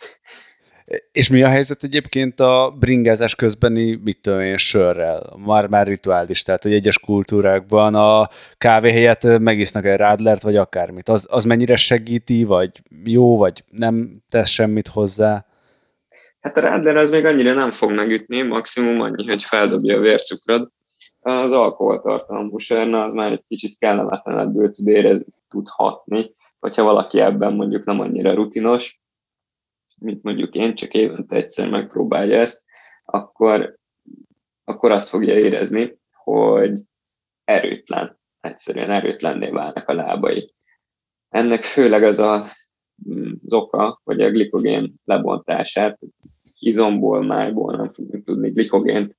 [1.12, 5.36] És mi a helyzet egyébként a bringázás közbeni, mit tudom én, sörrel?
[5.46, 11.08] Már, már rituális, tehát hogy egyes kultúrákban a kávé helyett megisznak egy rádlert, vagy akármit.
[11.08, 12.70] Az, az mennyire segíti, vagy
[13.04, 15.46] jó, vagy nem tesz semmit hozzá?
[16.40, 20.68] Hát a rádler az még annyira nem fog megütni, maximum annyi, hogy feldobja a vércukrod.
[21.20, 27.52] Az alkoholtartalmú sörna az már egy kicsit kellemetlenebből tud érezni, tud hatni, hogyha valaki ebben
[27.52, 29.02] mondjuk nem annyira rutinos,
[30.00, 32.64] mint mondjuk én, csak évente egyszer megpróbálja ezt,
[33.04, 33.76] akkor,
[34.64, 36.82] akkor azt fogja érezni, hogy
[37.44, 40.54] erőtlen, egyszerűen erőtlenné válnak a lábai.
[41.28, 42.46] Ennek főleg az a,
[43.08, 45.98] mm, az oka, hogy a glikogén lebontását,
[46.58, 49.16] izomból, májból nem fogunk tudni glikogént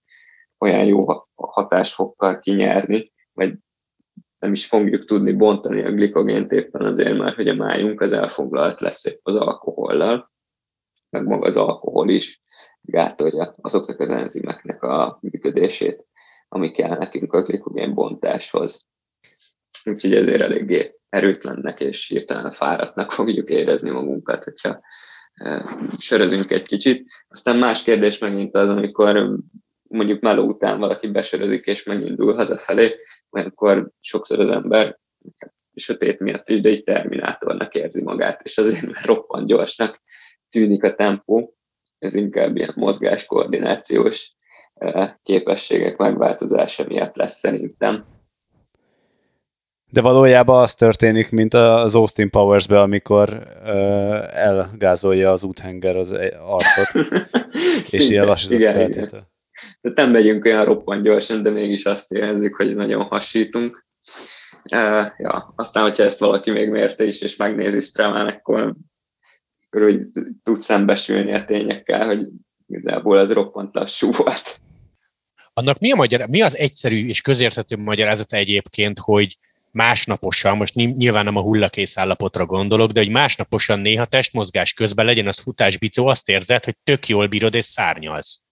[0.58, 3.58] olyan jó hatásfokkal kinyerni, vagy
[4.40, 8.82] nem is fogjuk tudni bontani a glikogént éppen azért, mert hogy a májunk az elfoglalt
[8.82, 10.34] lesz az alkohollal,
[11.16, 12.42] meg maga az alkohol is
[12.82, 16.06] gátolja azoknak az enzimeknek a működését,
[16.48, 18.86] ami kell nekünk a glikogén bontáshoz.
[19.84, 24.82] Úgyhogy ezért eléggé erőtlennek és hirtelen fáradtnak fogjuk érezni magunkat, hogyha
[25.34, 25.66] e,
[25.98, 27.08] sörözünk egy kicsit.
[27.28, 29.40] Aztán más kérdés megint az, amikor
[29.84, 32.96] mondjuk meló után valaki besörözik és megindul hazafelé,
[33.30, 35.00] olyankor sokszor az ember
[35.76, 40.02] sötét miatt is, de egy terminátornak érzi magát, és azért mert roppant gyorsnak
[40.56, 41.56] tűnik a tempó,
[42.00, 44.36] ez inkább ilyen mozgáskoordinációs
[45.24, 48.06] képességek megváltozása miatt lesz szerintem.
[49.92, 57.08] De valójában az történik, mint az Austin Powers-be, amikor uh, elgázolja az úthenger az arcot,
[57.92, 59.34] és ilyen lassított feltétel.
[59.82, 63.86] Tehát nem megyünk olyan roppant gyorsan, de mégis azt érezzük, hogy nagyon hasítunk.
[64.72, 68.76] Uh, ja, aztán, hogyha ezt valaki még mérte is, és megnézi Stramán, akkor
[69.84, 70.02] hogy
[70.44, 72.28] tud szembesülni a tényekkel, hogy
[72.68, 74.60] igazából ez roppant lassú volt.
[75.54, 79.38] Annak mi, a magyar, mi az egyszerű és közérthető magyarázata egyébként, hogy
[79.72, 85.28] másnaposan, most nyilván nem a hullakész állapotra gondolok, de hogy másnaposan néha testmozgás közben legyen
[85.28, 88.44] az futás bicó, azt érzed, hogy tök jól bírod és szárnyalsz.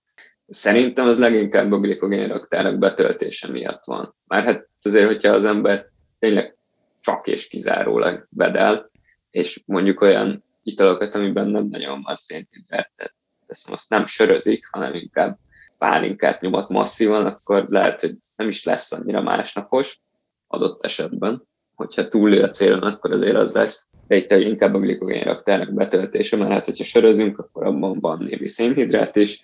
[0.47, 4.15] Szerintem az leginkább a glikogén raktárak betöltése miatt van.
[4.27, 5.86] Már hát azért, hogyha az ember
[6.19, 6.57] tényleg
[7.01, 8.91] csak és kizárólag bedel,
[9.29, 13.13] és mondjuk olyan italokat, amiben nem nagyon van szénhidrát,
[13.47, 15.38] teszem, azt nem sörözik, hanem inkább
[15.78, 20.02] pálinkát nyomat masszívan, akkor lehet, hogy nem is lesz annyira másnapos
[20.47, 21.47] adott esetben.
[21.76, 23.88] Hogyha túllő a célon, akkor azért az lesz.
[24.08, 28.47] De itt inkább a glikogén raktárnak betöltése, mert hát, hogyha sörözünk, akkor abban van némi
[28.47, 29.41] szénhidrát is,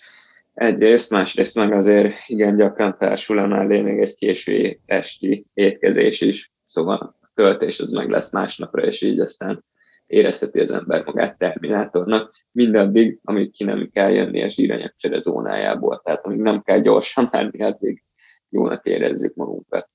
[0.59, 7.15] Egyrészt, másrészt meg azért igen gyakran társul emellé még egy késői esti étkezés is, szóval
[7.21, 9.63] a töltés az meg lesz másnapra, és így aztán
[10.09, 16.25] érezheti az ember magát terminátornak, mindaddig, amíg ki nem kell jönni a zsíranyagcsere zónájából, tehát
[16.25, 18.03] amíg nem kell gyorsan menni, addig
[18.49, 19.89] jónak érezzük magunkat.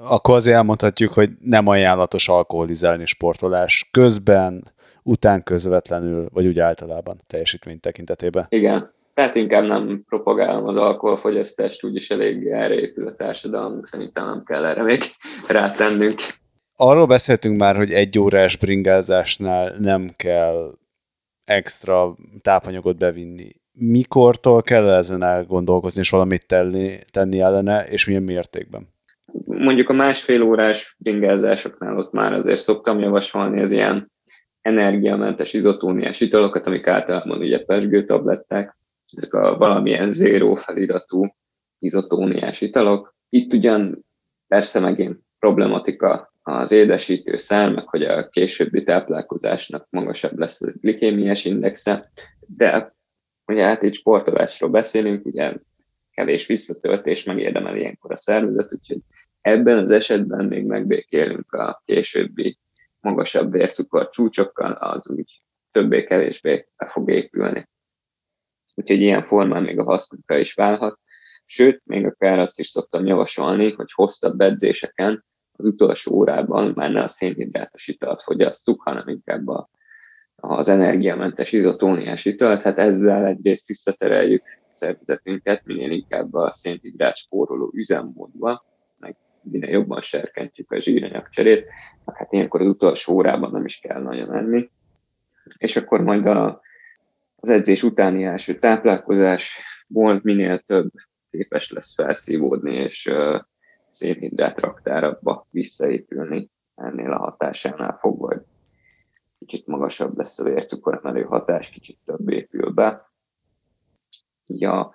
[0.00, 4.62] Akkor azért elmondhatjuk, hogy nem ajánlatos alkoholizálni sportolás közben,
[5.02, 8.46] után közvetlenül, vagy úgy általában teljesítmény tekintetében.
[8.48, 14.42] Igen, tehát inkább nem propagálom az alkoholfogyasztást, úgyis eléggé erre épül a társadalmunk, szerintem nem
[14.44, 15.02] kell erre még
[15.48, 16.14] rátennünk.
[16.84, 20.78] Arról beszéltünk már, hogy egy órás bringázásnál nem kell
[21.44, 23.52] extra tápanyagot bevinni.
[23.72, 28.88] Mikortól kell ezen elgondolkozni, és valamit tenni, tenni ellene, és milyen mértékben?
[29.44, 34.12] Mondjuk a másfél órás bringázásoknál ott már azért szoktam javasolni az ilyen
[34.60, 38.76] energiamentes izotóniás italokat, amik általában ugye pesgőtabletták,
[39.16, 41.34] ezek a valamilyen zéró feliratú
[41.78, 43.14] izotóniás italok.
[43.28, 44.04] Itt ugyan
[44.46, 51.44] persze megint problematika az édesítő szár, meg hogy a későbbi táplálkozásnak magasabb lesz a glikémiás
[51.44, 52.94] indexe, de
[53.46, 55.54] ugye hát itt sportolásról beszélünk, ugye
[56.10, 59.00] kevés visszatöltés megérdemel ilyenkor a szervezet, úgyhogy
[59.40, 62.58] ebben az esetben még megbékélünk a későbbi
[63.00, 67.68] magasabb vércukor csúcsokkal, az úgy többé-kevésbé be fog épülni.
[68.74, 70.98] Úgyhogy ilyen formán még a hasznunkra is válhat.
[71.44, 75.24] Sőt, még akár azt is szoktam javasolni, hogy hosszabb edzéseken
[75.56, 79.68] az utolsó órában már ne a szénhidrátos italt fogyasszuk, hanem inkább a,
[80.36, 82.62] az energiamentes izotóniás italt.
[82.62, 88.64] Hát ezzel egyrészt visszatereljük szervezetünket minél inkább a szénhidrát spóroló üzemmódba,
[88.98, 91.66] meg minél jobban serkentjük a zsíranyagcserét,
[92.14, 94.70] hát ilyenkor az utolsó órában nem is kell nagyon enni.
[95.58, 96.60] És akkor majd a,
[97.36, 100.90] az edzés utáni első táplálkozásból minél több
[101.30, 103.10] képes lesz felszívódni, és
[103.92, 108.42] szénhidrát raktárabba visszaépülni ennél a hatásánál fogva, hogy
[109.38, 113.10] kicsit magasabb lesz a vércukoremelő hatás, kicsit több épül be.
[114.46, 114.94] Ja,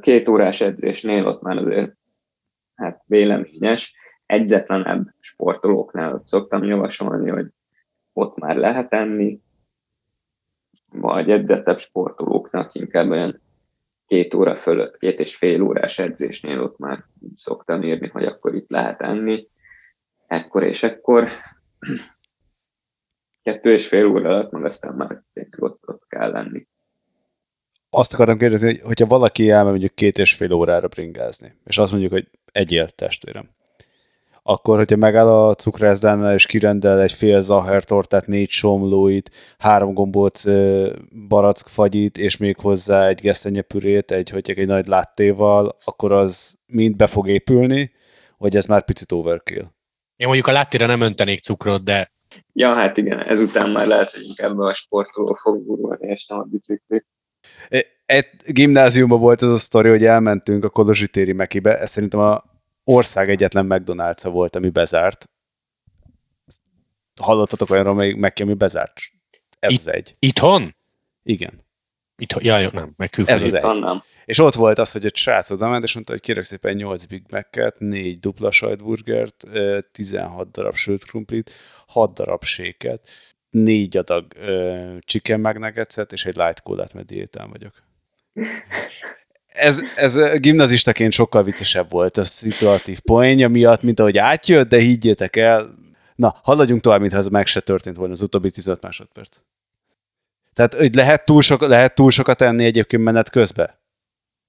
[0.00, 1.96] két órás edzésnél ott már azért
[2.74, 3.94] hát véleményes,
[4.26, 7.46] edzetlenebb sportolóknál ott szoktam javasolni, hogy
[8.12, 9.40] ott már lehet enni,
[10.92, 13.40] vagy edzettebb sportolóknak inkább olyan
[14.10, 17.04] két óra fölött, két és fél órás edzésnél ott már
[17.36, 19.48] szoktam írni, hogy akkor itt lehet enni,
[20.26, 21.28] ekkor és ekkor.
[23.42, 25.22] Kettő és fél óra alatt, meg aztán már
[25.58, 26.66] ott, ott kell lenni.
[27.90, 31.90] Azt akartam kérdezni, hogy hogyha valaki elmegy mondjuk két és fél órára bringázni, és azt
[31.90, 33.50] mondjuk, hogy egyél testvérem,
[34.42, 40.44] akkor, hogyha megáll a cukrászdánál és kirendel egy fél zaher tortát, négy somlóit, három gombóc
[41.28, 46.96] barack fagyit, és még hozzá egy gesztenyepürét, egy, hogy egy nagy láttéval, akkor az mind
[46.96, 47.92] be fog épülni,
[48.38, 49.64] vagy ez már picit overkill?
[50.16, 52.10] Én mondjuk a láttére nem öntenék cukrot, de...
[52.52, 56.42] Ja, hát igen, ezután már lehet, hogy inkább a sportoló fog gurulni, és nem a
[56.42, 57.04] bicikli.
[58.06, 62.49] Egy gimnáziumban volt az a sztori, hogy elmentünk a Kolozsi téri Mekibe, ez szerintem a
[62.84, 65.28] ország egyetlen mcdonalds volt, ami bezárt.
[67.20, 69.00] Hallottatok olyanról még meg, ami bezárt?
[69.58, 70.16] Ez It- az egy.
[70.18, 70.76] Itthon?
[71.22, 71.68] Igen.
[72.16, 73.62] Itthon, jaj, nem, meg Ez az egy.
[73.62, 74.02] Nem.
[74.24, 77.04] És ott volt az, hogy egy srác oda ment, és mondta, hogy kérek szépen 8
[77.04, 79.44] Big Mac-et, 4 dupla sajtburgert,
[79.92, 81.50] 16 darab sült krumplit,
[81.86, 83.08] 6 darab séket,
[83.50, 87.82] 4 adag uh, chicken McNuggets-et, és egy light cola-t, mert diétán vagyok
[89.52, 95.36] ez, ez gimnazistaként sokkal viccesebb volt a szituatív poénja miatt, mint ahogy átjött, de higgyétek
[95.36, 95.74] el,
[96.14, 99.38] na, haladjunk tovább, mintha ez meg se történt volna az utóbbi 15 másodperc.
[100.54, 103.70] Tehát, hogy lehet túl, sok, lehet túl sokat tenni egyébként menet közben?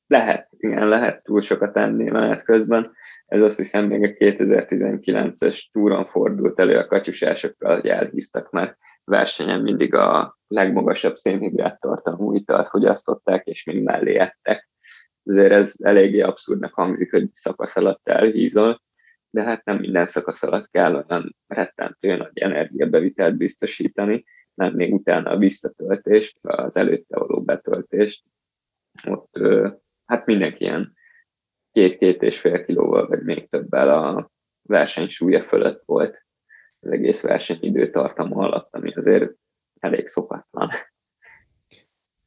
[0.07, 2.91] Lehet, igen, lehet túl sokat tenni menet közben.
[3.25, 9.61] Ez azt hiszem még a 2019-es túron fordult elő a katyusásokkal, hogy elhíztak, mert versenyen
[9.61, 14.70] mindig a legmagasabb szénhidrát tartalmú italt fogyasztották, és mind mellé ettek
[15.25, 18.81] azért ez eléggé abszurdnak hangzik, hogy szakasz alatt elhízol,
[19.29, 25.29] de hát nem minden szakasz alatt kell olyan rettentő nagy energiabevitelt biztosítani, nem még utána
[25.29, 28.23] a visszatöltést, az előtte való betöltést.
[29.07, 29.39] Ott
[30.05, 30.93] hát mindenki ilyen
[31.71, 36.25] két-két és fél kilóval, vagy még többel a versenysúlya fölött volt
[36.79, 39.31] az egész versenyidő tartama alatt, ami azért
[39.79, 40.69] elég szokatlan.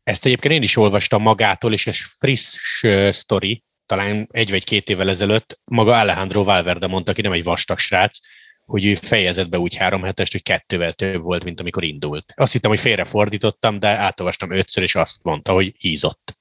[0.04, 5.08] Ezt egyébként én is olvastam magától, és ez friss sztori, talán egy vagy két évvel
[5.08, 8.18] ezelőtt, maga Alejandro Valverde mondta, aki nem egy vastag srác,
[8.64, 12.32] hogy ő fejezett be úgy három hetest, hogy kettővel több volt, mint amikor indult.
[12.36, 16.36] Azt hittem, hogy félrefordítottam, de átolvastam ötször, és azt mondta, hogy hízott.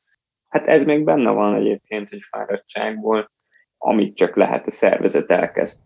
[0.49, 3.31] Hát ez még benne van egyébként, hogy fáradtságból,
[3.77, 5.81] amit csak lehet a szervezet elkezd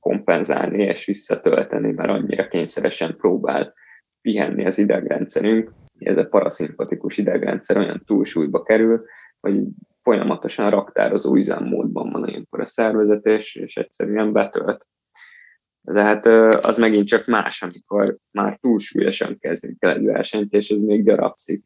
[0.00, 3.74] kompenzálni és visszatölteni, mert annyira kényszeresen próbál
[4.20, 9.04] pihenni az idegrendszerünk, ez a paraszimpatikus idegrendszer olyan túlsúlyba kerül,
[9.40, 9.62] hogy
[10.02, 14.86] folyamatosan raktározó üzemmódban van ilyenkor a szervezet, és, és egyszerűen betölt.
[15.80, 16.26] De hát
[16.64, 21.64] az megint csak más, amikor már túlsúlyosan kezdünk el egy versenyt, és ez még darabszik.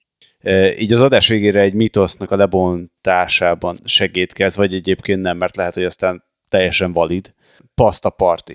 [0.79, 5.85] Így az adás végére egy mitosznak a lebontásában segítkezz, vagy egyébként nem, mert lehet, hogy
[5.85, 7.35] aztán teljesen valid.
[7.75, 8.53] Pasta party.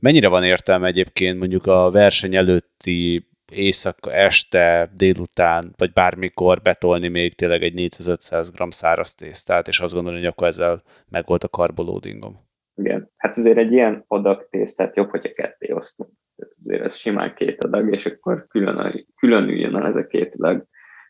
[0.00, 7.34] Mennyire van értelme egyébként mondjuk a verseny előtti éjszaka, este, délután, vagy bármikor betolni még
[7.34, 11.48] tényleg egy 400-500 g száraz tésztát, és azt gondolni, hogy akkor ezzel meg volt a
[11.48, 12.44] karbolódingom.
[12.74, 16.10] Igen, hát azért egy ilyen adag tésztát jobb, hogyha ketté osztunk.
[16.36, 20.66] Tehát azért ez simán két adag, és akkor külön, különüljön el ez a két adag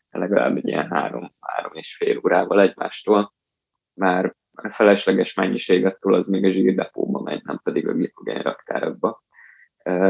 [0.09, 3.33] legalább egy ilyen három, három és fél órával egymástól,
[3.93, 9.23] már a felesleges mennyiségettől az még a zsírdepóba megy, nem pedig a glikogén raktárokba.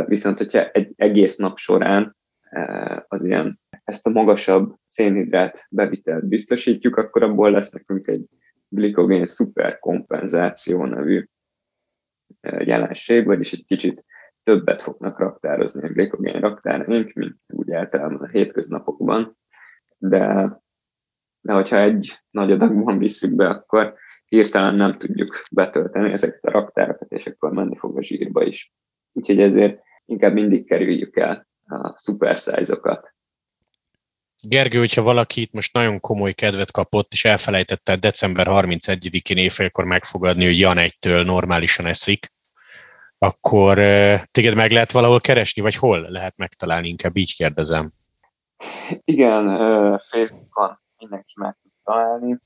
[0.06, 2.16] Viszont, hogyha egy egész nap során
[3.08, 8.26] az ilyen ezt a magasabb szénhidrát bevitelt biztosítjuk, akkor abból lesz nekünk egy
[8.70, 11.26] glikogén szuperkompenzáció nevű
[12.41, 14.06] jelenség, vagyis egy kicsit
[14.43, 19.38] többet fognak raktározni a glikogén raktáraink, mint úgy általában a hétköznapokban,
[19.98, 20.52] de,
[21.41, 23.95] de hogyha egy nagy adagban visszük be, akkor
[24.26, 28.74] hirtelen nem tudjuk betölteni ezeket a raktárakat, és akkor menni fog a zsírba is.
[29.12, 33.15] Úgyhogy ezért inkább mindig kerüljük el a szuperszájzokat.
[34.41, 40.45] Gergő, hogyha valaki itt most nagyon komoly kedvet kapott, és elfelejtette december 31-én éjfélkor megfogadni,
[40.45, 42.32] hogy Jan egytől normálisan eszik,
[43.18, 43.76] akkor
[44.32, 47.91] téged meg lehet valahol keresni, vagy hol lehet megtalálni, inkább így kérdezem.
[49.03, 49.45] Igen,
[49.99, 52.38] Facebookon mindenki meg tud találni,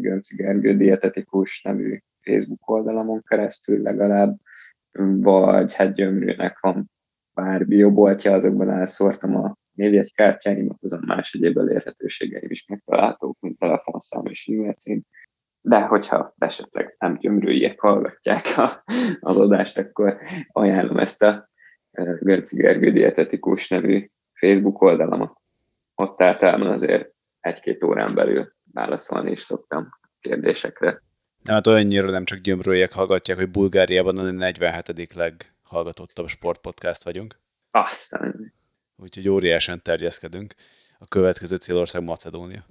[0.00, 4.36] Gönci Gergő dietetikus nevű Facebook oldalamon keresztül legalább,
[5.20, 6.90] vagy hát gyömrűnek van
[7.38, 14.48] pár bioboltja, azokban elszórtam a névjegykártyáimat, azon más egyéb elérhetőségeim is megtalálhatók, mint telefonszám és
[14.48, 15.02] e-mail cím.
[15.60, 18.84] De hogyha esetleg nem gyömrőiek hallgatják a,
[19.20, 20.18] az adást, akkor
[20.52, 21.48] ajánlom ezt a
[22.20, 25.40] Gönci Gergő dietetikus nevű Facebook oldalamat.
[25.94, 29.88] Ott általában azért egy-két órán belül válaszolni is szoktam
[30.20, 31.02] kérdésekre.
[31.44, 35.52] Hát olyannyira nem csak gyömrőjek hallgatják, hogy Bulgáriában a 47.
[35.68, 37.40] leghallgatottabb sportpodcast vagyunk.
[37.70, 38.54] Aztán.
[38.96, 40.54] Úgyhogy óriásan terjeszkedünk.
[40.98, 42.66] A következő célország Macedónia.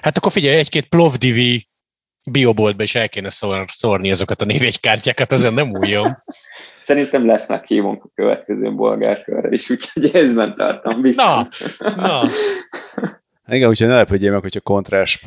[0.00, 1.68] Hát akkor figyelj, egy-két Plovdivi
[2.30, 6.16] bioboltba is el kéne szor, szórni azokat a névjegykártyákat, ezen nem újjon.
[6.82, 11.48] Szerintem lesz meghívunk a következő bolgár körre is, úgyhogy ezben tartom vissza.
[11.78, 12.28] Na, na.
[13.54, 15.20] Igen, úgyhogy ne lepődjél meg, hogyha kontrás,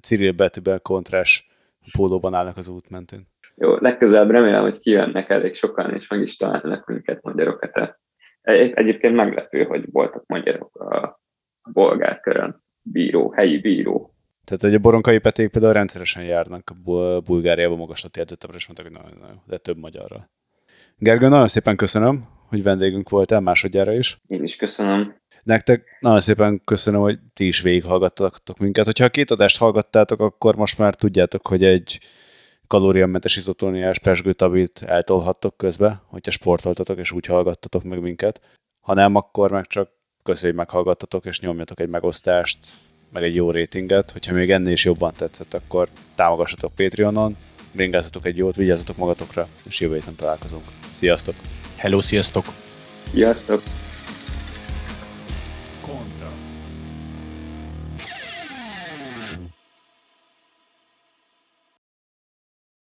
[0.00, 1.46] Cyril betűben kontrás
[1.92, 3.31] pólóban állnak az út mentén.
[3.54, 7.98] Jó, legközelebb remélem, hogy kijönnek elég sokan, és meg is találnak minket magyarokat.
[8.42, 11.20] Egyébként meglepő, hogy voltak magyarok a
[11.72, 14.14] bolgár körön, bíró, helyi bíró.
[14.44, 19.02] Tehát, hogy a boronkai peték például rendszeresen járnak a Bulgáriába magaslati edzőtábra, és mondtak, hogy
[19.02, 20.30] nagyon, nagyon, de több magyarra.
[20.96, 24.18] Gergő, nagyon szépen köszönöm, hogy vendégünk voltál másodjára is.
[24.26, 25.20] Én is köszönöm.
[25.42, 28.84] Nektek nagyon szépen köszönöm, hogy ti is végighallgattatok minket.
[28.84, 31.98] Hogyha a két adást hallgattátok, akkor most már tudjátok, hogy egy
[32.72, 38.40] kalóriamentes izotóniás pesgőtabit eltolhattok közbe, hogyha sportoltatok és úgy hallgattatok meg minket.
[38.80, 39.90] Ha nem, akkor meg csak
[40.22, 42.58] köszönjük, hogy meghallgattatok, és nyomjatok egy megosztást,
[43.10, 44.10] meg egy jó ratinget.
[44.10, 47.36] Hogyha még ennél is jobban tetszett, akkor támogassatok Patreonon,
[47.72, 50.64] bringázzatok egy jót, vigyázzatok magatokra, és jövő héten találkozunk.
[50.92, 51.34] Sziasztok!
[51.76, 52.44] Hello, sziasztok!
[53.04, 53.62] Sziasztok!